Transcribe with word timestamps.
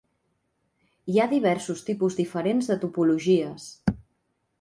Hi 1.13 1.19
ha 1.23 1.27
diversos 1.33 1.83
tipus 1.89 2.17
diferents 2.21 2.71
de 2.71 2.79
topologies. 2.85 3.69